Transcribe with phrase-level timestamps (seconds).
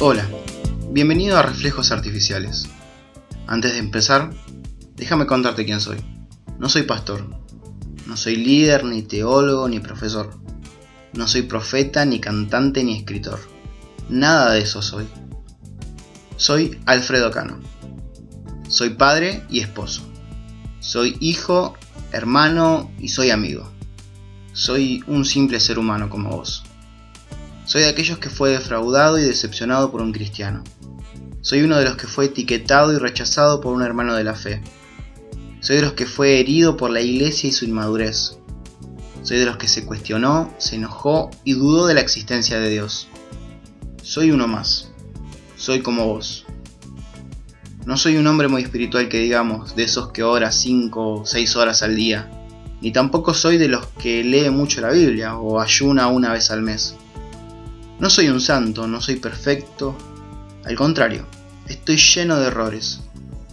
[0.00, 0.24] Hola,
[0.92, 2.68] bienvenido a Reflejos Artificiales.
[3.48, 4.30] Antes de empezar,
[4.94, 5.98] déjame contarte quién soy.
[6.60, 7.28] No soy pastor,
[8.06, 10.38] no soy líder, ni teólogo, ni profesor.
[11.14, 13.40] No soy profeta, ni cantante, ni escritor.
[14.08, 15.08] Nada de eso soy.
[16.36, 17.58] Soy Alfredo Cano.
[18.68, 20.02] Soy padre y esposo.
[20.78, 21.76] Soy hijo,
[22.12, 23.68] hermano y soy amigo.
[24.52, 26.62] Soy un simple ser humano como vos.
[27.68, 30.64] Soy de aquellos que fue defraudado y decepcionado por un cristiano.
[31.42, 34.62] Soy uno de los que fue etiquetado y rechazado por un hermano de la fe.
[35.60, 38.38] Soy de los que fue herido por la iglesia y su inmadurez.
[39.22, 43.06] Soy de los que se cuestionó, se enojó y dudó de la existencia de Dios.
[44.02, 44.90] Soy uno más.
[45.58, 46.46] Soy como vos.
[47.84, 51.56] No soy un hombre muy espiritual que digamos, de esos que ora 5 o 6
[51.56, 52.30] horas al día.
[52.80, 56.62] Ni tampoco soy de los que lee mucho la Biblia o ayuna una vez al
[56.62, 56.96] mes.
[58.00, 59.96] No soy un santo, no soy perfecto.
[60.64, 61.26] Al contrario,
[61.66, 63.00] estoy lleno de errores.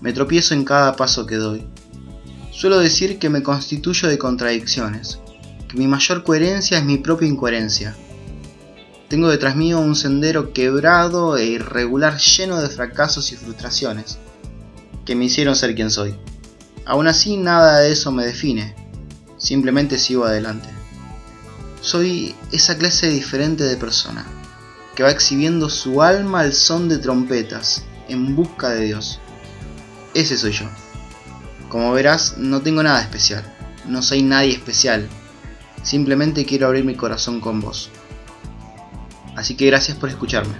[0.00, 1.64] Me tropiezo en cada paso que doy.
[2.50, 5.20] Suelo decir que me constituyo de contradicciones,
[5.68, 7.94] que mi mayor coherencia es mi propia incoherencia.
[9.08, 14.18] Tengo detrás mío un sendero quebrado e irregular lleno de fracasos y frustraciones,
[15.04, 16.16] que me hicieron ser quien soy.
[16.84, 18.74] Aún así nada de eso me define,
[19.38, 20.81] simplemente sigo adelante.
[21.82, 24.24] Soy esa clase diferente de persona,
[24.94, 29.18] que va exhibiendo su alma al son de trompetas, en busca de Dios.
[30.14, 30.66] Ese soy yo.
[31.68, 33.42] Como verás, no tengo nada especial,
[33.88, 35.08] no soy nadie especial,
[35.82, 37.90] simplemente quiero abrir mi corazón con vos.
[39.34, 40.54] Así que gracias por escucharme.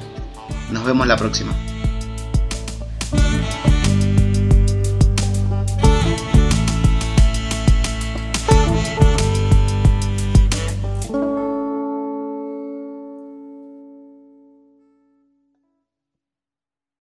[0.73, 1.55] Nos vemos la próxima.